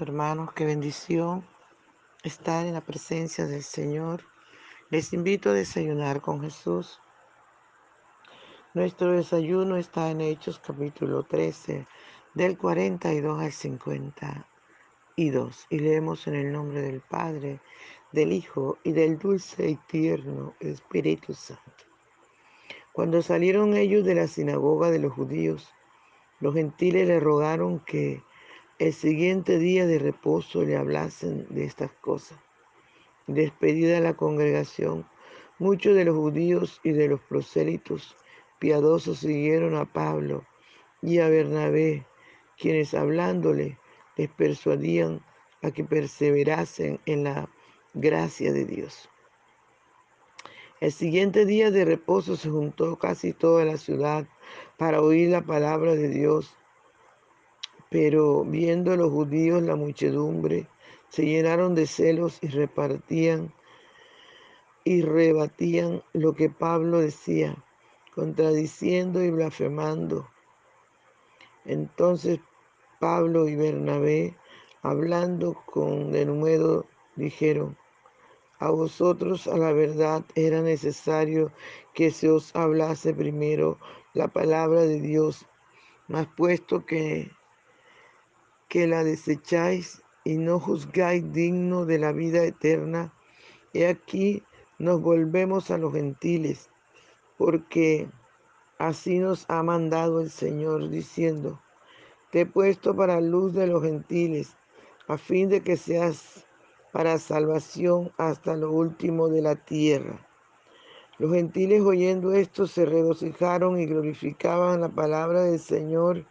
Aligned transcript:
hermanos, 0.00 0.52
qué 0.54 0.64
bendición 0.64 1.46
estar 2.24 2.66
en 2.66 2.74
la 2.74 2.80
presencia 2.80 3.46
del 3.46 3.62
Señor. 3.62 4.24
Les 4.90 5.12
invito 5.12 5.50
a 5.50 5.52
desayunar 5.52 6.20
con 6.20 6.40
Jesús. 6.40 6.98
Nuestro 8.74 9.12
desayuno 9.12 9.76
está 9.76 10.10
en 10.10 10.20
Hechos 10.20 10.58
capítulo 10.58 11.22
13, 11.22 11.86
del 12.34 12.58
42 12.58 13.40
al 13.40 13.52
52. 13.52 15.66
Y 15.70 15.78
leemos 15.78 16.26
en 16.26 16.34
el 16.34 16.52
nombre 16.52 16.82
del 16.82 17.00
Padre, 17.00 17.60
del 18.10 18.32
Hijo 18.32 18.78
y 18.82 18.90
del 18.90 19.16
dulce 19.16 19.70
y 19.70 19.76
tierno 19.76 20.56
Espíritu 20.58 21.34
Santo. 21.34 21.84
Cuando 22.92 23.22
salieron 23.22 23.76
ellos 23.76 24.04
de 24.04 24.16
la 24.16 24.26
sinagoga 24.26 24.90
de 24.90 24.98
los 24.98 25.12
judíos, 25.12 25.72
los 26.40 26.54
gentiles 26.54 27.06
le 27.06 27.20
rogaron 27.20 27.78
que 27.78 28.24
el 28.78 28.92
siguiente 28.92 29.58
día 29.58 29.86
de 29.86 29.98
reposo 29.98 30.62
le 30.62 30.76
hablasen 30.76 31.46
de 31.50 31.64
estas 31.64 31.90
cosas. 32.00 32.38
Despedida 33.26 33.98
la 34.00 34.14
congregación, 34.14 35.06
muchos 35.58 35.96
de 35.96 36.04
los 36.04 36.16
judíos 36.16 36.80
y 36.84 36.92
de 36.92 37.08
los 37.08 37.20
prosélitos 37.20 38.16
piadosos 38.60 39.18
siguieron 39.18 39.74
a 39.74 39.84
Pablo 39.84 40.44
y 41.02 41.18
a 41.18 41.28
Bernabé, 41.28 42.06
quienes 42.56 42.94
hablándole 42.94 43.78
les 44.16 44.30
persuadían 44.30 45.24
a 45.62 45.72
que 45.72 45.84
perseverasen 45.84 47.00
en 47.06 47.24
la 47.24 47.48
gracia 47.94 48.52
de 48.52 48.64
Dios. 48.64 49.08
El 50.80 50.92
siguiente 50.92 51.44
día 51.44 51.72
de 51.72 51.84
reposo 51.84 52.36
se 52.36 52.48
juntó 52.48 52.96
casi 52.96 53.32
toda 53.32 53.64
la 53.64 53.76
ciudad 53.76 54.28
para 54.76 55.02
oír 55.02 55.30
la 55.30 55.42
palabra 55.42 55.96
de 55.96 56.08
Dios. 56.08 56.54
Pero 57.90 58.44
viendo 58.44 58.96
los 58.96 59.10
judíos 59.10 59.62
la 59.62 59.76
muchedumbre, 59.76 60.66
se 61.08 61.24
llenaron 61.24 61.74
de 61.74 61.86
celos 61.86 62.38
y 62.42 62.48
repartían 62.48 63.52
y 64.84 65.02
rebatían 65.02 66.02
lo 66.12 66.34
que 66.34 66.50
Pablo 66.50 67.00
decía, 67.00 67.56
contradiciendo 68.14 69.22
y 69.22 69.30
blasfemando. 69.30 70.28
Entonces 71.64 72.40
Pablo 72.98 73.48
y 73.48 73.54
Bernabé, 73.54 74.34
hablando 74.82 75.62
con 75.66 76.10
denuedo, 76.10 76.86
dijeron, 77.16 77.76
a 78.58 78.70
vosotros 78.70 79.46
a 79.46 79.56
la 79.56 79.72
verdad 79.72 80.24
era 80.34 80.62
necesario 80.62 81.52
que 81.94 82.10
se 82.10 82.28
os 82.30 82.56
hablase 82.56 83.14
primero 83.14 83.78
la 84.14 84.28
palabra 84.28 84.80
de 84.80 85.00
Dios, 85.00 85.46
mas 86.08 86.26
puesto 86.36 86.84
que, 86.84 87.30
que 88.68 88.86
la 88.86 89.02
desecháis 89.02 90.02
y 90.24 90.36
no 90.36 90.60
juzgáis 90.60 91.32
digno 91.32 91.86
de 91.86 91.98
la 91.98 92.12
vida 92.12 92.44
eterna, 92.44 93.12
he 93.72 93.86
aquí 93.86 94.42
nos 94.78 95.00
volvemos 95.00 95.70
a 95.70 95.78
los 95.78 95.92
gentiles, 95.94 96.70
porque 97.36 98.08
así 98.78 99.18
nos 99.18 99.46
ha 99.48 99.62
mandado 99.62 100.20
el 100.20 100.30
Señor 100.30 100.88
diciendo, 100.90 101.60
te 102.30 102.42
he 102.42 102.46
puesto 102.46 102.94
para 102.94 103.20
luz 103.20 103.54
de 103.54 103.66
los 103.66 103.82
gentiles, 103.82 104.56
a 105.06 105.16
fin 105.16 105.48
de 105.48 105.62
que 105.62 105.76
seas 105.76 106.46
para 106.92 107.18
salvación 107.18 108.12
hasta 108.18 108.54
lo 108.54 108.70
último 108.72 109.28
de 109.28 109.42
la 109.42 109.56
tierra. 109.56 110.26
Los 111.18 111.32
gentiles 111.32 111.82
oyendo 111.82 112.32
esto 112.32 112.66
se 112.66 112.84
regocijaron 112.84 113.80
y 113.80 113.86
glorificaban 113.86 114.82
la 114.82 114.88
palabra 114.88 115.42
del 115.42 115.58
Señor 115.58 116.26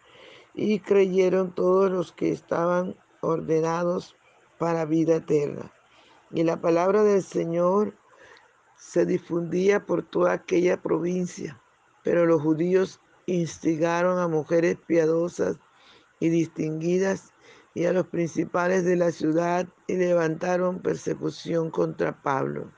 y 0.60 0.80
creyeron 0.80 1.54
todos 1.54 1.88
los 1.88 2.10
que 2.10 2.32
estaban 2.32 2.96
ordenados 3.20 4.16
para 4.58 4.86
vida 4.86 5.16
eterna. 5.16 5.72
Y 6.32 6.42
la 6.42 6.60
palabra 6.60 7.04
del 7.04 7.22
Señor 7.22 7.94
se 8.76 9.06
difundía 9.06 9.86
por 9.86 10.02
toda 10.02 10.32
aquella 10.32 10.82
provincia, 10.82 11.62
pero 12.02 12.26
los 12.26 12.42
judíos 12.42 13.00
instigaron 13.26 14.18
a 14.18 14.26
mujeres 14.26 14.76
piadosas 14.84 15.60
y 16.18 16.28
distinguidas 16.28 17.32
y 17.72 17.84
a 17.84 17.92
los 17.92 18.08
principales 18.08 18.84
de 18.84 18.96
la 18.96 19.12
ciudad 19.12 19.68
y 19.86 19.94
levantaron 19.94 20.80
persecución 20.80 21.70
contra 21.70 22.20
Pablo 22.20 22.72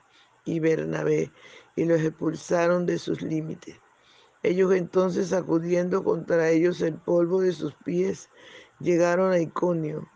y 0.45 0.61
Bernabé 0.61 1.33
y 1.77 1.87
los 1.87 2.03
expulsaron 2.03 2.85
de 2.85 2.99
sus 2.99 3.23
límites. 3.23 3.81
Ellos 4.43 4.73
entonces 4.73 5.29
sacudiendo 5.29 6.03
contra 6.03 6.49
ellos 6.49 6.81
el 6.81 6.95
polvo 6.95 7.41
de 7.41 7.53
sus 7.53 7.75
pies, 7.75 8.31
llegaron 8.79 9.33
a 9.33 9.39
Iconio 9.39 10.09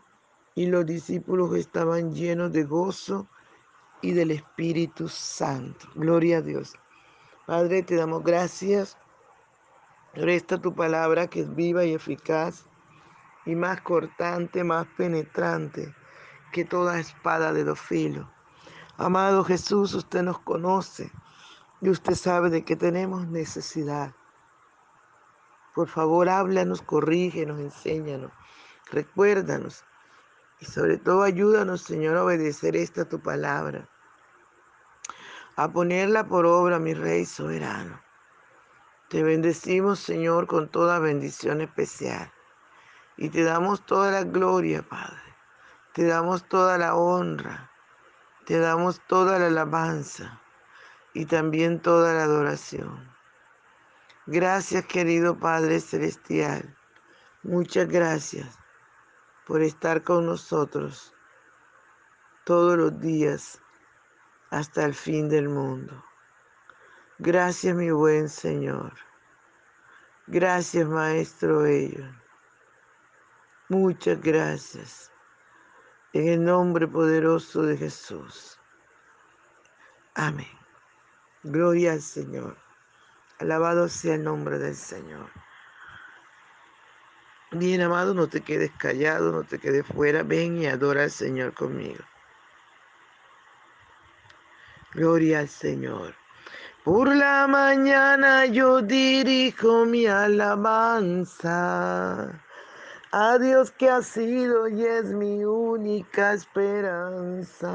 y 0.55 0.67
los 0.67 0.87
discípulos 0.87 1.55
estaban 1.57 2.15
llenos 2.15 2.53
de 2.53 2.65
gozo 2.65 3.29
y 4.01 4.13
del 4.13 4.31
Espíritu 4.31 5.09
Santo. 5.09 5.89
Gloria 5.95 6.39
a 6.39 6.43
Dios. 6.43 6.75
Padre, 7.47 7.83
te 7.83 7.97
damos 7.97 8.23
gracias 8.25 8.97
por 10.15 10.29
esta 10.29 10.59
tu 10.59 10.75
palabra 10.75 11.27
que 11.27 11.41
es 11.41 11.55
viva 11.55 11.85
y 11.85 11.93
eficaz 11.93 12.65
y 13.45 13.55
más 13.55 13.83
cortante, 13.83 14.65
más 14.65 14.87
penetrante 14.97 15.95
que 16.53 16.65
toda 16.65 17.01
espada 17.01 17.53
de 17.53 17.65
dos 17.65 17.81
filos. 17.81 18.27
Amado 18.97 19.45
Jesús, 19.45 19.93
usted 19.93 20.23
nos 20.23 20.39
conoce 20.39 21.11
y 21.85 21.91
usted 21.91 22.15
sabe 22.15 22.49
de 22.49 22.65
qué 22.65 22.77
tenemos 22.77 23.27
necesidad. 23.27 24.15
Por 25.75 25.87
favor, 25.87 26.31
háblanos, 26.31 26.81
corrígenos, 26.81 27.61
enséñanos, 27.61 28.33
recuérdanos 28.91 29.85
y 30.61 30.65
sobre 30.65 30.97
todo 30.97 31.23
ayúdanos, 31.23 31.83
Señor, 31.83 32.17
a 32.17 32.25
obedecer 32.25 32.75
esta 32.75 33.07
tu 33.07 33.21
palabra, 33.21 33.87
a 35.57 35.71
ponerla 35.71 36.27
por 36.27 36.47
obra, 36.47 36.79
mi 36.79 36.95
Rey 36.95 37.27
soberano. 37.27 38.01
Te 39.11 39.23
bendecimos, 39.23 39.99
Señor, 39.99 40.47
con 40.47 40.71
toda 40.71 40.99
bendición 41.01 41.61
especial. 41.61 42.33
Y 43.19 43.29
te 43.29 43.43
damos 43.43 43.85
toda 43.85 44.11
la 44.11 44.25
gloria, 44.25 44.83
Padre. 44.83 45.37
Te 45.93 46.07
damos 46.07 46.49
toda 46.49 46.79
la 46.79 46.95
honra. 46.95 47.71
Te 48.47 48.59
damos 48.59 49.03
toda 49.07 49.39
la 49.39 49.49
alabanza 49.49 50.41
y 51.15 51.27
también 51.27 51.81
toda 51.81 52.13
la 52.13 52.25
adoración. 52.25 53.09
Gracias, 54.27 54.85
querido 54.87 55.39
Padre 55.39 55.81
Celestial. 55.81 56.77
Muchas 57.43 57.89
gracias 57.89 58.59
por 59.47 59.63
estar 59.63 60.03
con 60.03 60.27
nosotros 60.27 61.15
todos 62.45 62.77
los 62.77 63.01
días 63.01 63.61
hasta 64.51 64.85
el 64.85 64.95
fin 64.95 65.29
del 65.29 65.49
mundo. 65.49 66.05
Gracias, 67.19 67.77
mi 67.77 67.91
buen 67.91 68.29
Señor. 68.29 68.93
Gracias, 70.27 70.89
Maestro 70.89 71.65
ellos. 71.67 72.11
Muchas 73.69 74.21
gracias. 74.21 75.13
En 76.13 76.29
el 76.29 76.45
nombre 76.45 76.89
poderoso 76.89 77.63
de 77.63 77.77
Jesús. 77.77 78.59
Amén. 80.15 80.64
Gloria 81.45 81.93
al 81.93 82.01
Señor. 82.01 82.57
Alabado 83.39 83.87
sea 83.89 84.15
el 84.15 84.25
nombre 84.25 84.59
del 84.59 84.75
Señor. 84.75 85.31
Bien, 87.51 87.83
amado, 87.83 88.15
no 88.15 88.29
te 88.29 88.41
quedes 88.41 88.71
callado, 88.79 89.31
no 89.31 89.45
te 89.45 89.59
quedes 89.59 89.87
fuera. 89.87 90.23
Ven 90.23 90.57
y 90.57 90.67
adora 90.67 91.03
al 91.03 91.11
Señor 91.11 91.53
conmigo. 91.53 92.03
Gloria 94.95 95.41
al 95.41 95.49
Señor. 95.49 96.15
Por 96.83 97.15
la 97.15 97.47
mañana 97.47 98.47
yo 98.47 98.81
dirijo 98.81 99.85
mi 99.85 100.07
alabanza 100.07 101.61
a 103.13 103.39
Dios 103.39 103.71
que 103.71 103.91
ha 103.91 104.01
sido 104.01 104.67
y 104.67 104.83
es 104.83 105.05
mi 105.05 105.45
única 105.45 106.33
esperanza. 106.33 107.75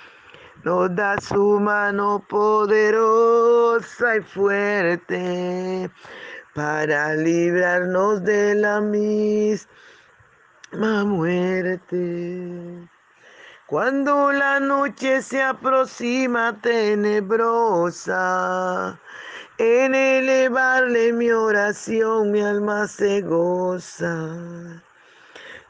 nos 0.63 0.95
da 0.95 1.19
su 1.19 1.59
mano 1.59 2.23
poderosa 2.29 4.17
y 4.17 4.21
fuerte 4.21 5.89
para 6.53 7.15
librarnos 7.15 8.23
de 8.23 8.55
la 8.55 8.79
misma 8.81 9.65
muerte. 11.05 12.87
Cuando 13.67 14.31
la 14.31 14.59
noche 14.59 15.21
se 15.21 15.41
aproxima 15.41 16.59
tenebrosa, 16.61 18.19
en 19.57 19.95
elevarle 19.95 21.13
mi 21.13 21.31
oración 21.31 22.31
mi 22.31 22.41
alma 22.41 22.87
se 22.87 23.21
goza. 23.21 24.83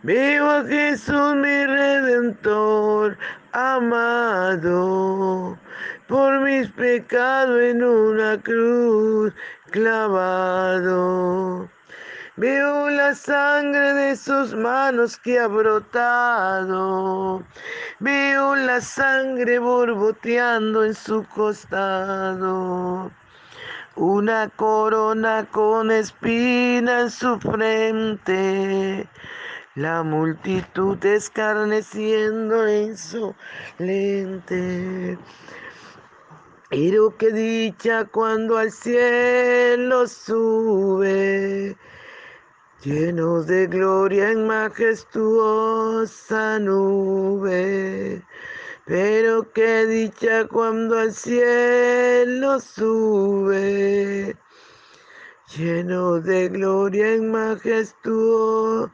Vivo 0.03 0.65
Jesús 0.68 1.35
mi 1.35 1.65
redentor 1.65 3.18
amado 3.53 5.57
por 6.07 6.42
mis 6.42 6.69
pecados 6.71 7.62
en 7.62 7.81
una 7.83 8.42
cruz 8.42 9.33
clavado. 9.69 11.69
Veo 12.36 12.89
la 12.89 13.16
sangre 13.16 13.94
de 13.94 14.16
sus 14.16 14.54
manos 14.54 15.18
que 15.18 15.39
ha 15.39 15.48
brotado. 15.48 17.44
Veo 18.00 18.56
la 18.56 18.80
sangre 18.80 19.60
borboteando 19.60 20.86
en 20.86 20.94
su 20.94 21.25
costado. 21.36 23.12
Una 23.95 24.50
corona 24.56 25.45
con 25.51 25.92
espina 25.92 27.01
en 27.01 27.12
su 27.12 27.38
frente. 27.39 29.10
La 29.75 30.04
multitud 30.04 31.04
escarneciendo 31.06 32.69
insolente. 32.69 33.36
Pero 36.69 37.18
qué 37.18 37.31
dicha 37.31 38.06
cuando 38.06 38.57
al 38.60 38.71
cielo 38.71 40.07
sube, 40.07 41.75
lleno 42.83 43.42
de 43.42 43.66
gloria 43.66 44.30
en 44.30 44.45
majestuosa 44.45 46.60
nube. 46.60 48.24
Pero 48.86 49.51
qué 49.51 49.88
dicha 49.88 50.48
cuando 50.48 51.00
al 51.00 51.12
cielo 51.12 52.60
sube, 52.60 54.38
lleno 55.57 56.21
de 56.21 56.50
gloria 56.50 57.16
en 57.16 57.31
majestuosa 57.31 58.92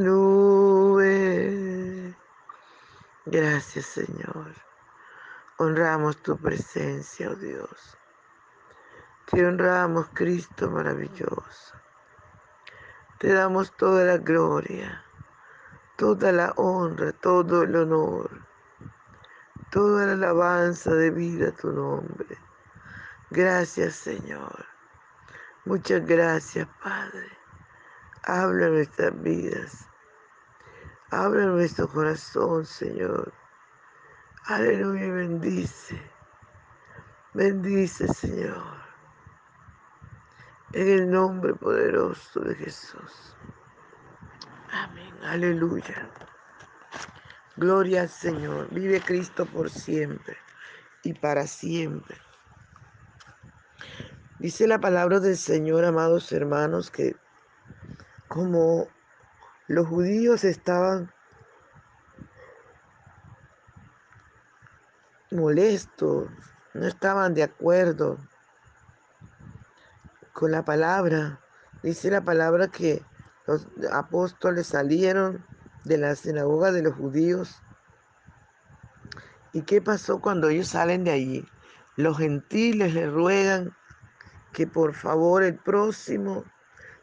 nube. 0.00 2.14
Gracias 3.24 3.86
Señor. 3.86 4.65
Honramos 5.58 6.18
tu 6.18 6.36
presencia, 6.36 7.30
oh 7.30 7.34
Dios. 7.34 7.96
Te 9.30 9.46
honramos, 9.46 10.08
Cristo 10.12 10.70
maravilloso. 10.70 11.74
Te 13.18 13.32
damos 13.32 13.74
toda 13.76 14.04
la 14.04 14.18
gloria, 14.18 15.02
toda 15.96 16.30
la 16.30 16.52
honra, 16.56 17.12
todo 17.12 17.62
el 17.62 17.74
honor, 17.74 18.46
toda 19.70 20.06
la 20.06 20.12
alabanza 20.12 20.92
de 20.92 21.10
vida 21.10 21.48
a 21.48 21.52
tu 21.52 21.72
nombre. 21.72 22.36
Gracias, 23.30 23.94
Señor. 23.94 24.66
Muchas 25.64 26.04
gracias, 26.04 26.68
Padre. 26.82 27.30
Habla 28.24 28.68
nuestras 28.68 29.22
vidas. 29.22 29.88
Habla 31.10 31.46
nuestro 31.46 31.88
corazón, 31.88 32.66
Señor. 32.66 33.32
Aleluya, 34.48 35.12
bendice. 35.12 36.00
Bendice, 37.34 38.06
Señor. 38.06 38.76
En 40.72 40.88
el 40.88 41.10
nombre 41.10 41.54
poderoso 41.54 42.40
de 42.40 42.54
Jesús. 42.54 43.36
Amén. 44.70 45.12
Aleluya. 45.24 46.08
Gloria 47.56 48.02
al 48.02 48.08
Señor. 48.08 48.68
Vive 48.70 49.00
Cristo 49.00 49.46
por 49.46 49.68
siempre 49.68 50.36
y 51.02 51.12
para 51.12 51.48
siempre. 51.48 52.16
Dice 54.38 54.68
la 54.68 54.78
palabra 54.78 55.18
del 55.18 55.36
Señor, 55.36 55.84
amados 55.84 56.30
hermanos, 56.30 56.92
que 56.92 57.16
como 58.28 58.86
los 59.66 59.88
judíos 59.88 60.44
estaban 60.44 61.10
molestos, 65.30 66.28
no 66.74 66.86
estaban 66.86 67.34
de 67.34 67.42
acuerdo 67.42 68.18
con 70.32 70.50
la 70.50 70.64
palabra. 70.64 71.40
Dice 71.82 72.10
la 72.10 72.22
palabra 72.22 72.68
que 72.68 73.02
los 73.46 73.66
apóstoles 73.92 74.66
salieron 74.66 75.44
de 75.84 75.98
la 75.98 76.14
sinagoga 76.14 76.72
de 76.72 76.82
los 76.82 76.94
judíos. 76.94 77.62
¿Y 79.52 79.62
qué 79.62 79.80
pasó 79.80 80.20
cuando 80.20 80.48
ellos 80.48 80.68
salen 80.68 81.04
de 81.04 81.12
allí? 81.12 81.48
Los 81.96 82.18
gentiles 82.18 82.92
le 82.92 83.08
ruegan 83.08 83.74
que 84.52 84.66
por 84.66 84.94
favor 84.94 85.42
el 85.42 85.56
próximo 85.56 86.44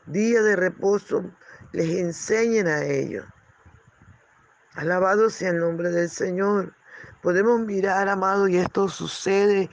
día 0.05 0.41
de 0.41 0.55
reposo 0.55 1.23
les 1.71 1.89
enseñen 1.89 2.67
a 2.67 2.83
ellos. 2.83 3.25
Alabado 4.75 5.29
sea 5.29 5.49
el 5.49 5.59
nombre 5.59 5.89
del 5.89 6.09
Señor. 6.09 6.75
Podemos 7.23 7.61
mirar, 7.61 8.09
amado, 8.09 8.49
y 8.49 8.57
esto 8.57 8.89
sucede 8.89 9.69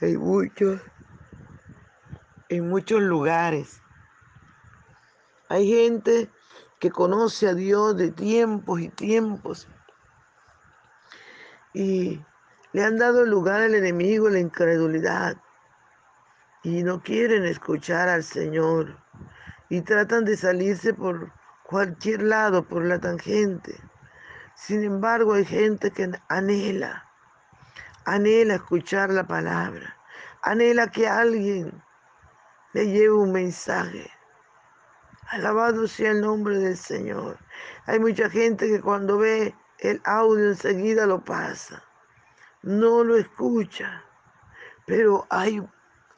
en 0.00 0.20
muchos, 0.20 0.80
en 2.48 2.68
muchos 2.68 3.02
lugares. 3.02 3.82
Hay 5.48 5.68
gente 5.68 6.30
que 6.78 6.92
conoce 6.92 7.48
a 7.48 7.54
Dios 7.54 7.96
de 7.96 8.12
tiempos 8.12 8.80
y 8.80 8.88
tiempos 8.88 9.66
y 11.74 12.24
le 12.72 12.84
han 12.84 12.98
dado 12.98 13.26
lugar 13.26 13.60
al 13.60 13.74
enemigo, 13.74 14.28
la 14.28 14.38
incredulidad, 14.38 15.36
y 16.62 16.84
no 16.84 17.02
quieren 17.02 17.44
escuchar 17.44 18.08
al 18.08 18.22
Señor 18.22 18.96
y 19.68 19.80
tratan 19.80 20.24
de 20.24 20.36
salirse 20.36 20.94
por 20.94 21.32
cualquier 21.64 22.22
lado, 22.22 22.62
por 22.62 22.84
la 22.84 23.00
tangente. 23.00 23.91
Sin 24.64 24.84
embargo, 24.84 25.34
hay 25.34 25.44
gente 25.44 25.90
que 25.90 26.08
anhela, 26.28 27.10
anhela 28.04 28.54
escuchar 28.54 29.10
la 29.10 29.26
palabra, 29.26 29.96
anhela 30.40 30.86
que 30.86 31.08
alguien 31.08 31.82
le 32.72 32.86
lleve 32.86 33.10
un 33.10 33.32
mensaje. 33.32 34.08
Alabado 35.30 35.88
sea 35.88 36.12
el 36.12 36.20
nombre 36.20 36.58
del 36.58 36.76
Señor. 36.76 37.38
Hay 37.86 37.98
mucha 37.98 38.30
gente 38.30 38.68
que 38.68 38.80
cuando 38.80 39.18
ve 39.18 39.52
el 39.80 40.00
audio 40.04 40.50
enseguida 40.50 41.06
lo 41.06 41.24
pasa. 41.24 41.82
no 42.62 43.02
lo 43.02 43.16
escucha. 43.16 44.04
Pero 44.86 45.26
hay 45.28 45.60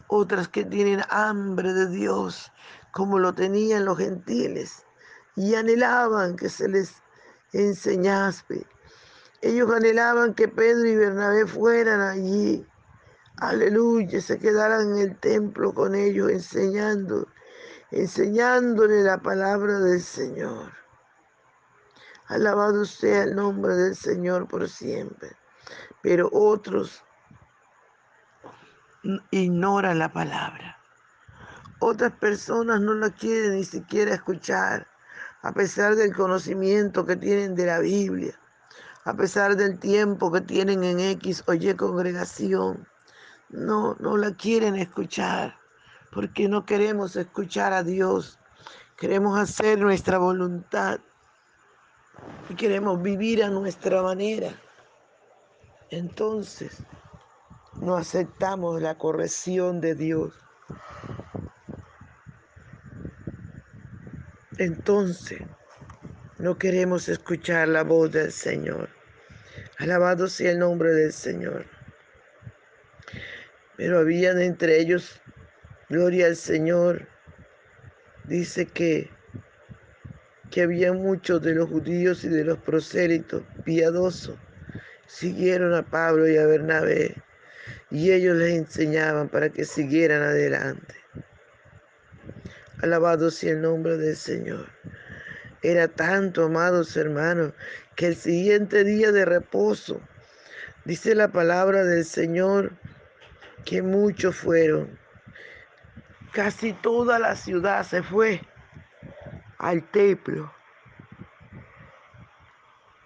otras 0.08 0.48
que 0.48 0.66
tienen 0.66 1.00
hambre 1.08 1.72
de 1.72 1.88
Dios, 1.88 2.52
como 2.92 3.18
lo 3.18 3.32
tenían 3.32 3.86
los 3.86 3.96
gentiles, 3.96 4.84
y 5.34 5.54
anhelaban 5.54 6.36
que 6.36 6.50
se 6.50 6.68
les 6.68 7.03
enseñase. 7.54 8.66
Ellos 9.40 9.70
anhelaban 9.70 10.34
que 10.34 10.49
Pedro 10.49 10.88
y 10.88 10.96
Bernabé 10.96 11.46
fueran 11.46 12.00
allí. 12.00 12.66
Aleluya, 13.37 14.20
se 14.20 14.38
quedaran 14.38 14.92
en 14.92 14.99
el 14.99 15.18
templo 15.18 15.75
con 15.75 15.94
ellos 15.94 16.30
enseñando, 16.30 17.28
enseñándole 17.90 19.02
la 19.02 19.18
palabra 19.18 19.80
del 19.80 20.00
Señor. 20.00 20.73
Alabado 22.26 22.84
sea 22.84 23.25
el 23.25 23.34
nombre 23.34 23.75
del 23.75 23.94
Señor 23.94 24.49
por 24.49 24.68
siempre. 24.68 25.37
Pero 26.02 26.28
otros 26.32 27.04
ignoran 29.30 29.99
la 29.99 30.12
palabra. 30.12 30.78
Otras 31.80 32.12
personas 32.12 32.80
no 32.80 32.94
la 32.94 33.11
quieren 33.11 33.56
ni 33.56 33.64
siquiera 33.64 34.14
escuchar, 34.14 34.87
a 35.44 35.52
pesar 35.52 35.94
del 35.94 36.16
conocimiento 36.16 37.04
que 37.04 37.16
tienen 37.16 37.54
de 37.54 37.66
la 37.66 37.78
Biblia, 37.78 38.32
a 39.04 39.12
pesar 39.12 39.56
del 39.56 39.78
tiempo 39.78 40.32
que 40.32 40.40
tienen 40.40 40.82
en 40.82 40.98
X 40.98 41.44
o 41.46 41.52
Y 41.52 41.74
congregación. 41.74 42.88
No, 43.50 43.94
no 44.00 44.16
la 44.16 44.34
quieren 44.34 44.74
escuchar, 44.74 45.54
porque 46.10 46.48
no 46.48 46.64
queremos 46.64 47.14
escuchar 47.16 47.74
a 47.74 47.82
Dios. 47.82 48.38
Queremos 48.96 49.38
hacer 49.38 49.78
nuestra 49.80 50.16
voluntad 50.16 51.00
y 52.48 52.54
queremos 52.54 53.02
vivir 53.02 53.44
a 53.44 53.50
nuestra 53.50 54.02
manera. 54.02 54.50
Entonces, 55.90 56.82
no 57.82 57.96
aceptamos 57.96 58.80
la 58.80 58.96
corrección 58.96 59.82
de 59.82 59.94
Dios. 59.94 60.32
Entonces, 64.58 65.40
no 66.38 66.56
queremos 66.58 67.08
escuchar 67.08 67.68
la 67.68 67.82
voz 67.82 68.12
del 68.12 68.30
Señor. 68.30 68.88
Alabado 69.78 70.28
sea 70.28 70.52
el 70.52 70.58
nombre 70.58 70.92
del 70.92 71.12
Señor. 71.12 71.66
Pero 73.76 73.99
habían 73.99 74.40
entre 74.40 74.78
ellos, 74.78 75.20
gloria 75.88 76.26
al 76.26 76.37
Señor, 76.37 77.08
dice 78.25 78.66
que 78.66 79.11
que 80.54 80.62
había 80.62 80.92
muchos 80.92 81.42
de 81.42 81.52
los 81.52 81.68
judíos 81.68 82.23
y 82.23 82.28
de 82.28 82.44
los 82.44 82.58
prosélitos 82.58 83.42
piadosos 83.64 84.37
siguieron 85.08 85.75
a 85.75 85.82
Pablo 85.82 86.28
y 86.28 86.37
a 86.37 86.46
Bernabé 86.46 87.16
y 87.90 88.12
ellos 88.12 88.37
les 88.37 88.52
enseñaban 88.52 89.28
para 89.28 89.49
que 89.49 89.64
siguieran 89.64 90.23
adelante. 90.23 90.94
Alabado 92.85 93.31
sea 93.31 93.53
el 93.53 93.62
nombre 93.62 93.97
del 93.97 94.14
Señor. 94.14 94.67
Era 95.62 95.88
tanto, 95.88 96.45
amados 96.45 96.95
hermanos, 96.99 97.55
que 97.97 98.09
el 98.09 98.14
siguiente 98.14 98.85
día 98.85 99.11
de 99.11 99.25
reposo, 99.25 100.03
dice 100.85 101.14
la 101.14 101.29
palabra 101.29 101.83
del 101.85 102.05
Señor, 102.05 102.73
que 103.64 103.81
muchos 103.81 104.37
fueron. 104.37 104.99
Casi 106.33 106.75
toda 106.75 107.19
la 107.19 107.37
ciudad 107.37 107.85
se 107.85 108.03
fue 108.03 108.43
al 109.57 109.83
templo. 109.91 110.53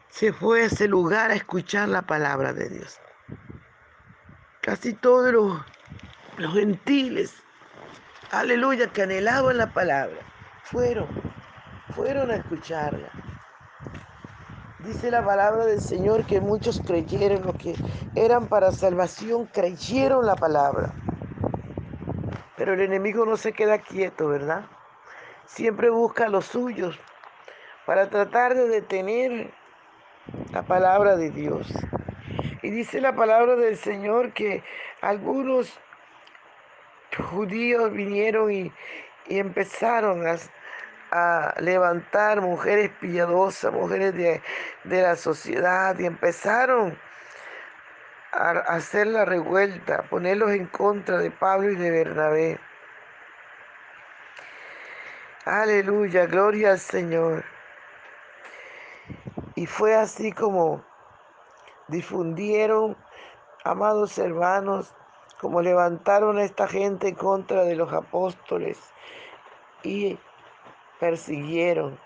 Se 0.08 0.32
fue 0.32 0.62
a 0.62 0.66
ese 0.66 0.88
lugar 0.88 1.30
a 1.30 1.36
escuchar 1.36 1.88
la 1.88 2.02
palabra 2.02 2.52
de 2.52 2.68
Dios. 2.68 2.98
Casi 4.60 4.92
todos 4.92 5.32
los, 5.32 5.64
los 6.36 6.54
gentiles, 6.54 7.44
aleluya, 8.30 8.88
que 8.88 9.02
anhelaban 9.02 9.58
la 9.58 9.72
palabra, 9.72 10.18
fueron, 10.62 11.08
fueron 11.94 12.30
a 12.30 12.36
escucharla. 12.36 13.08
Dice 14.80 15.10
la 15.10 15.24
palabra 15.24 15.66
del 15.66 15.80
Señor 15.80 16.24
que 16.24 16.40
muchos 16.40 16.80
creyeron, 16.86 17.42
los 17.42 17.56
que 17.56 17.74
eran 18.14 18.46
para 18.46 18.72
salvación, 18.72 19.46
creyeron 19.46 20.24
la 20.24 20.36
palabra. 20.36 20.92
Pero 22.56 22.74
el 22.74 22.80
enemigo 22.80 23.26
no 23.26 23.36
se 23.36 23.52
queda 23.52 23.78
quieto, 23.78 24.28
¿verdad? 24.28 24.64
siempre 25.48 25.90
busca 25.90 26.26
a 26.26 26.28
los 26.28 26.44
suyos 26.44 26.98
para 27.86 28.08
tratar 28.10 28.54
de 28.54 28.68
detener 28.68 29.50
la 30.52 30.62
palabra 30.62 31.16
de 31.16 31.30
Dios. 31.30 31.66
Y 32.62 32.70
dice 32.70 33.00
la 33.00 33.16
palabra 33.16 33.56
del 33.56 33.76
Señor 33.76 34.32
que 34.34 34.62
algunos 35.00 35.80
judíos 37.18 37.92
vinieron 37.92 38.50
y, 38.50 38.72
empezaron 39.26 40.24
a, 40.26 41.54
levantar 41.60 42.40
mujeres 42.40 42.90
piadosas, 43.00 43.72
mujeres 43.72 44.14
de, 44.14 44.42
de 44.84 45.02
la 45.02 45.16
sociedad, 45.16 45.98
y 45.98 46.06
empezaron 46.06 46.98
a 48.32 48.50
hacer 48.50 49.06
la 49.06 49.24
revuelta, 49.24 49.96
a 49.96 50.02
ponerlos 50.02 50.50
en 50.50 50.66
contra 50.66 51.18
de 51.18 51.30
Pablo 51.30 51.70
y 51.70 51.76
de 51.76 51.90
Bernabé. 51.90 52.60
Aleluya, 55.44 56.26
gloria 56.26 56.72
al 56.72 56.78
Señor. 56.78 57.42
Y 59.54 59.66
fue 59.66 59.94
así 59.94 60.30
como 60.30 60.84
difundieron, 61.88 62.96
amados 63.64 64.18
hermanos, 64.18 64.94
como 65.40 65.62
levantaron 65.62 66.38
a 66.38 66.44
esta 66.44 66.66
gente 66.66 67.08
en 67.08 67.14
contra 67.14 67.64
de 67.64 67.76
los 67.76 67.92
apóstoles 67.92 68.78
y 69.82 70.18
persiguieron 70.98 71.98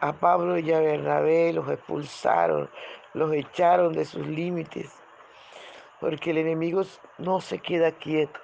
a 0.00 0.12
Pablo 0.12 0.58
y 0.58 0.72
a 0.72 0.80
Bernabé, 0.80 1.52
los 1.52 1.68
expulsaron, 1.70 2.68
los 3.14 3.32
echaron 3.32 3.92
de 3.92 4.04
sus 4.04 4.26
límites, 4.26 4.90
porque 6.00 6.32
el 6.32 6.38
enemigo 6.38 6.82
no 7.18 7.40
se 7.40 7.60
queda 7.60 7.92
quieto. 7.92 8.40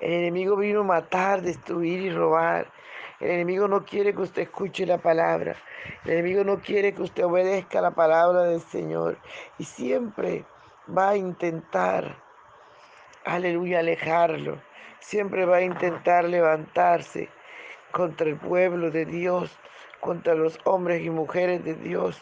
El 0.00 0.12
enemigo 0.12 0.56
vino 0.56 0.80
a 0.80 0.84
matar, 0.84 1.42
destruir 1.42 2.00
y 2.00 2.10
robar. 2.10 2.66
El 3.20 3.30
enemigo 3.30 3.66
no 3.68 3.84
quiere 3.84 4.12
que 4.12 4.22
usted 4.22 4.42
escuche 4.42 4.84
la 4.84 4.98
palabra. 4.98 5.56
El 6.04 6.12
enemigo 6.12 6.44
no 6.44 6.58
quiere 6.58 6.92
que 6.92 7.02
usted 7.02 7.24
obedezca 7.24 7.80
la 7.80 7.92
palabra 7.92 8.42
del 8.42 8.60
Señor. 8.60 9.16
Y 9.58 9.64
siempre 9.64 10.44
va 10.96 11.10
a 11.10 11.16
intentar, 11.16 12.16
aleluya, 13.26 13.80
alejarlo. 13.80 14.62
Siempre 15.00 15.44
va 15.44 15.56
a 15.56 15.62
intentar 15.62 16.24
levantarse 16.24 17.28
contra 17.92 18.28
el 18.28 18.36
pueblo 18.36 18.90
de 18.90 19.04
Dios, 19.04 19.58
contra 20.00 20.34
los 20.34 20.58
hombres 20.64 21.02
y 21.02 21.10
mujeres 21.10 21.62
de 21.64 21.74
Dios. 21.74 22.20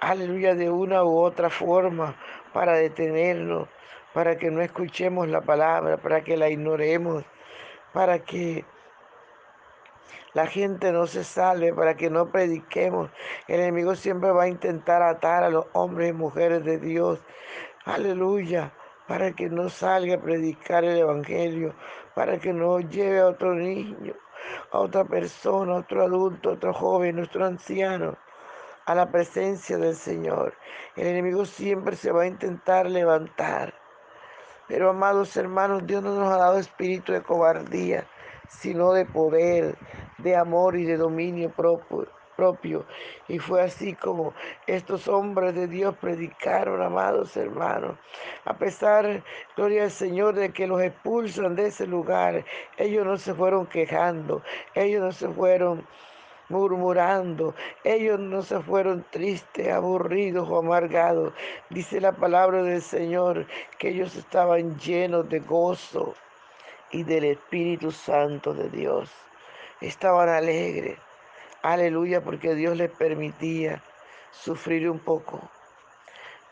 Aleluya, 0.00 0.54
de 0.54 0.70
una 0.70 1.04
u 1.04 1.18
otra 1.18 1.50
forma 1.50 2.16
para 2.52 2.72
detenerlo, 2.72 3.68
para 4.14 4.38
que 4.38 4.50
no 4.50 4.62
escuchemos 4.62 5.28
la 5.28 5.42
palabra, 5.42 5.98
para 5.98 6.22
que 6.22 6.36
la 6.36 6.48
ignoremos, 6.48 7.24
para 7.92 8.20
que 8.20 8.64
la 10.32 10.46
gente 10.46 10.92
no 10.92 11.06
se 11.06 11.24
salve, 11.24 11.74
para 11.74 11.96
que 11.96 12.08
no 12.08 12.30
prediquemos. 12.30 13.10
El 13.48 13.60
enemigo 13.60 13.94
siempre 13.94 14.30
va 14.30 14.44
a 14.44 14.48
intentar 14.48 15.02
atar 15.02 15.44
a 15.44 15.50
los 15.50 15.66
hombres 15.72 16.10
y 16.10 16.12
mujeres 16.12 16.64
de 16.64 16.78
Dios. 16.78 17.20
Aleluya. 17.84 18.72
Para 19.10 19.32
que 19.32 19.48
no 19.48 19.68
salga 19.68 20.14
a 20.14 20.20
predicar 20.20 20.84
el 20.84 20.98
Evangelio, 20.98 21.74
para 22.14 22.38
que 22.38 22.52
no 22.52 22.78
lleve 22.78 23.18
a 23.18 23.26
otro 23.26 23.56
niño, 23.56 24.14
a 24.70 24.78
otra 24.78 25.04
persona, 25.04 25.72
a 25.72 25.78
otro 25.78 26.04
adulto, 26.04 26.50
a 26.50 26.52
otro 26.52 26.72
joven, 26.72 27.18
a 27.18 27.24
otro 27.24 27.44
anciano 27.44 28.16
a 28.86 28.94
la 28.94 29.10
presencia 29.10 29.76
del 29.78 29.96
Señor. 29.96 30.54
El 30.94 31.08
enemigo 31.08 31.44
siempre 31.44 31.96
se 31.96 32.12
va 32.12 32.22
a 32.22 32.26
intentar 32.28 32.88
levantar. 32.88 33.74
Pero 34.68 34.90
amados 34.90 35.36
hermanos, 35.36 35.84
Dios 35.86 36.04
no 36.04 36.14
nos 36.14 36.32
ha 36.32 36.38
dado 36.38 36.58
espíritu 36.58 37.12
de 37.12 37.22
cobardía, 37.22 38.06
sino 38.48 38.92
de 38.92 39.06
poder, 39.06 39.76
de 40.18 40.36
amor 40.36 40.76
y 40.76 40.84
de 40.84 40.96
dominio 40.96 41.50
propio. 41.50 42.19
Y 43.28 43.38
fue 43.38 43.62
así 43.62 43.94
como 43.94 44.34
estos 44.66 45.08
hombres 45.08 45.54
de 45.54 45.66
Dios 45.66 45.94
predicaron, 46.00 46.82
amados 46.82 47.36
hermanos. 47.36 47.96
A 48.44 48.54
pesar, 48.54 49.22
gloria 49.56 49.84
al 49.84 49.90
Señor, 49.90 50.34
de 50.34 50.52
que 50.52 50.66
los 50.66 50.80
expulsan 50.82 51.56
de 51.56 51.66
ese 51.66 51.86
lugar, 51.86 52.44
ellos 52.78 53.06
no 53.06 53.16
se 53.16 53.34
fueron 53.34 53.66
quejando, 53.66 54.42
ellos 54.74 55.02
no 55.02 55.12
se 55.12 55.28
fueron 55.28 55.86
murmurando. 56.50 57.54
Ellos 57.84 58.18
no 58.18 58.42
se 58.42 58.60
fueron 58.60 59.06
tristes, 59.10 59.68
aburridos 59.68 60.48
o 60.48 60.58
amargados. 60.58 61.32
Dice 61.70 62.00
la 62.00 62.12
palabra 62.12 62.62
del 62.62 62.82
Señor 62.82 63.46
que 63.78 63.90
ellos 63.90 64.16
estaban 64.16 64.78
llenos 64.78 65.28
de 65.28 65.40
gozo 65.40 66.14
y 66.90 67.04
del 67.04 67.24
Espíritu 67.24 67.90
Santo 67.90 68.52
de 68.52 68.68
Dios. 68.68 69.10
Estaban 69.80 70.28
alegres. 70.28 70.98
Aleluya, 71.62 72.22
porque 72.22 72.54
Dios 72.54 72.76
les 72.76 72.90
permitía 72.90 73.82
sufrir 74.30 74.88
un 74.88 74.98
poco. 74.98 75.40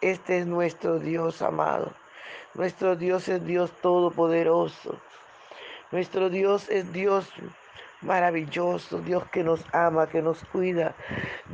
Este 0.02 0.38
es 0.38 0.46
nuestro 0.46 0.98
Dios 0.98 1.40
amado. 1.40 1.94
Nuestro 2.54 2.94
Dios 2.94 3.26
es 3.28 3.44
Dios 3.44 3.72
todopoderoso. 3.80 5.00
Nuestro 5.90 6.28
Dios 6.28 6.68
es 6.68 6.92
Dios 6.92 7.32
maravilloso, 8.02 8.98
Dios 8.98 9.24
que 9.30 9.42
nos 9.42 9.64
ama, 9.72 10.08
que 10.08 10.20
nos 10.20 10.44
cuida, 10.44 10.94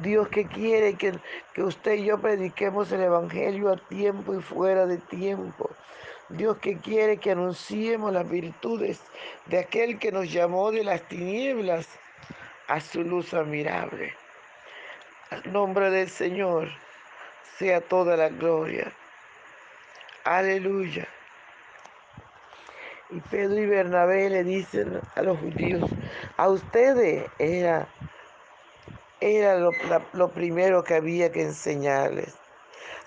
Dios 0.03 0.29
que 0.29 0.47
quiere 0.47 0.95
que, 0.95 1.15
que 1.55 1.63
usted 1.63 1.95
y 1.95 2.07
yo 2.07 2.19
prediquemos 2.19 2.91
el 2.91 3.03
Evangelio 3.03 3.71
a 3.71 3.77
tiempo 3.77 4.35
y 4.35 4.43
fuera 4.43 4.85
de 4.87 4.99
tiempo. 4.99 5.71
Dios 6.29 6.59
que 6.59 6.79
quiere 6.79 7.19
que 7.19 7.31
anunciemos 7.31 8.13
las 8.13 8.29
virtudes 8.29 9.01
de 9.47 9.61
aquel 9.61 9.99
que 9.99 10.11
nos 10.11 10.31
llamó 10.33 10.73
de 10.73 10.83
las 10.83 11.03
tinieblas 11.09 11.89
a 12.69 12.81
su 12.81 13.03
luz 13.03 13.35
admirable. 13.35 14.15
Al 15.31 15.53
nombre 15.53 15.91
del 15.91 16.09
Señor 16.09 16.69
sea 17.59 17.81
toda 17.81 18.17
la 18.17 18.29
gloria. 18.29 18.93
Aleluya. 20.25 21.07
Y 23.11 23.21
Pedro 23.21 23.61
y 23.61 23.67
Bernabé 23.67 24.31
le 24.31 24.45
dicen 24.45 25.01
a 25.15 25.23
los 25.23 25.39
judíos, 25.39 25.89
a 26.37 26.49
ustedes 26.49 27.27
era, 27.39 27.87
era 29.21 29.57
lo, 29.57 29.71
lo 30.15 30.29
primero 30.31 30.83
que 30.83 30.95
había 30.95 31.31
que 31.31 31.43
enseñarles. 31.43 32.35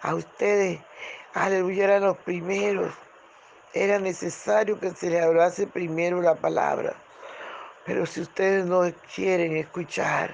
A 0.01 0.13
ustedes, 0.13 0.79
aleluya, 1.33 1.85
eran 1.85 2.03
los 2.03 2.17
primeros. 2.19 2.93
Era 3.73 3.99
necesario 3.99 4.79
que 4.79 4.91
se 4.91 5.09
les 5.09 5.23
hablase 5.23 5.67
primero 5.67 6.21
la 6.21 6.35
palabra. 6.35 6.95
Pero 7.87 8.05
si 8.05 8.21
ustedes 8.21 8.67
no 8.67 8.81
quieren 9.15 9.57
escuchar, 9.57 10.29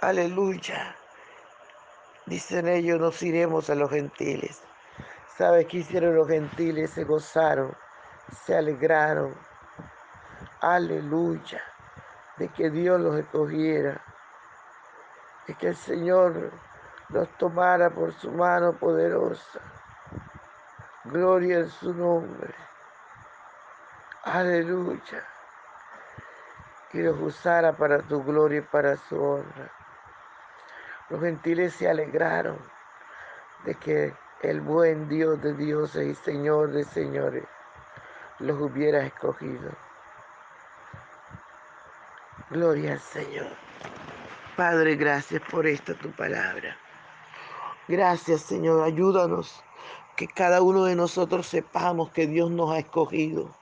aleluya, 0.00 0.94
dicen 2.26 2.68
ellos, 2.68 3.00
nos 3.00 3.20
iremos 3.24 3.68
a 3.68 3.74
los 3.74 3.90
gentiles. 3.90 4.62
¿Sabes 5.36 5.66
qué 5.66 5.78
hicieron 5.78 6.14
los 6.14 6.28
gentiles? 6.28 6.90
Se 6.90 7.02
gozaron 7.02 7.74
se 8.32 8.56
alegraron, 8.56 9.34
aleluya, 10.60 11.62
de 12.36 12.48
que 12.48 12.70
Dios 12.70 13.00
los 13.00 13.16
escogiera, 13.16 14.00
de 15.46 15.54
que 15.54 15.68
el 15.68 15.76
Señor 15.76 16.52
los 17.08 17.28
tomara 17.38 17.90
por 17.90 18.12
su 18.12 18.30
mano 18.30 18.74
poderosa. 18.74 19.60
Gloria 21.04 21.60
en 21.60 21.70
su 21.70 21.94
nombre. 21.94 22.54
Aleluya. 24.24 25.24
Y 26.92 26.98
los 26.98 27.20
usara 27.20 27.76
para 27.76 28.00
tu 28.02 28.22
gloria 28.22 28.58
y 28.58 28.62
para 28.62 28.96
su 28.96 29.22
honra. 29.22 29.70
Los 31.10 31.20
gentiles 31.20 31.74
se 31.74 31.88
alegraron 31.88 32.58
de 33.64 33.74
que 33.74 34.14
el 34.42 34.60
buen 34.60 35.08
Dios 35.08 35.40
de 35.42 35.54
dioses 35.54 36.06
y 36.06 36.14
Señor 36.14 36.70
de 36.72 36.84
señores 36.84 37.44
los 38.38 38.60
hubiera 38.60 39.04
escogido. 39.04 39.72
Gloria 42.50 42.92
al 42.92 43.00
Señor. 43.00 43.48
Padre, 44.56 44.96
gracias 44.96 45.42
por 45.50 45.66
esta 45.66 45.94
tu 45.94 46.10
palabra. 46.12 46.76
Gracias, 47.88 48.42
Señor. 48.42 48.82
Ayúdanos 48.82 49.62
que 50.16 50.28
cada 50.28 50.62
uno 50.62 50.84
de 50.84 50.94
nosotros 50.94 51.46
sepamos 51.46 52.10
que 52.10 52.26
Dios 52.26 52.50
nos 52.50 52.70
ha 52.72 52.78
escogido 52.78 53.57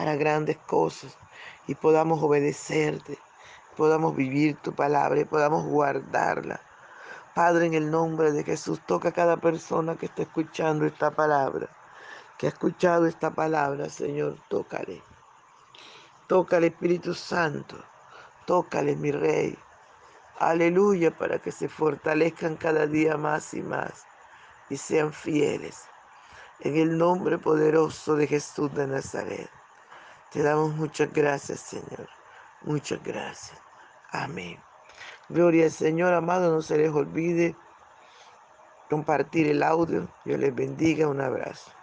para 0.00 0.16
grandes 0.16 0.56
cosas 0.56 1.14
y 1.66 1.74
podamos 1.74 2.22
obedecerte, 2.22 3.18
podamos 3.76 4.16
vivir 4.16 4.56
tu 4.56 4.74
palabra 4.74 5.20
y 5.20 5.26
podamos 5.26 5.66
guardarla. 5.66 6.58
Padre, 7.34 7.66
en 7.66 7.74
el 7.74 7.90
nombre 7.90 8.32
de 8.32 8.42
Jesús, 8.42 8.80
toca 8.86 9.10
a 9.10 9.12
cada 9.12 9.36
persona 9.36 9.96
que 9.96 10.06
está 10.06 10.22
escuchando 10.22 10.86
esta 10.86 11.10
palabra 11.10 11.68
que 12.38 12.46
ha 12.46 12.48
escuchado 12.48 13.04
esta 13.04 13.28
palabra, 13.28 13.90
Señor, 13.90 14.38
tócale. 14.48 15.02
Tócale, 16.26 16.68
Espíritu 16.68 17.12
Santo. 17.12 17.76
Tócale, 18.46 18.96
mi 18.96 19.12
Rey. 19.12 19.58
Aleluya, 20.38 21.10
para 21.10 21.38
que 21.40 21.52
se 21.52 21.68
fortalezcan 21.68 22.56
cada 22.56 22.86
día 22.86 23.18
más 23.18 23.52
y 23.52 23.60
más 23.60 24.06
y 24.70 24.78
sean 24.78 25.12
fieles. 25.12 25.84
En 26.60 26.78
el 26.78 26.96
nombre 26.96 27.36
poderoso 27.36 28.16
de 28.16 28.26
Jesús 28.26 28.72
de 28.72 28.86
Nazaret. 28.86 29.59
Te 30.30 30.42
damos 30.42 30.74
muchas 30.74 31.12
gracias, 31.12 31.60
Señor. 31.60 32.08
Muchas 32.62 33.02
gracias. 33.02 33.58
Amén. 34.10 34.62
Gloria 35.28 35.64
al 35.64 35.70
Señor, 35.70 36.14
amado, 36.14 36.52
no 36.52 36.62
se 36.62 36.76
les 36.78 36.90
olvide 36.90 37.56
compartir 38.88 39.48
el 39.48 39.62
audio. 39.62 40.08
Dios 40.24 40.38
les 40.38 40.54
bendiga. 40.54 41.08
Un 41.08 41.20
abrazo. 41.20 41.72